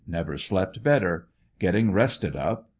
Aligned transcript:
Never 0.07 0.35
slept 0.35 0.81
better. 0.81 1.27
Getting 1.59 1.91
rested 1.91 2.35
up. 2.35 2.69